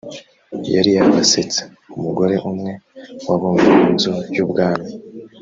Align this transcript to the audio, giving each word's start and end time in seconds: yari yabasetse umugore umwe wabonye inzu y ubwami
yari 0.73 0.91
yabasetse 0.97 1.61
umugore 1.95 2.35
umwe 2.49 2.71
wabonye 3.27 3.71
inzu 3.89 4.13
y 4.35 4.37
ubwami 4.45 4.89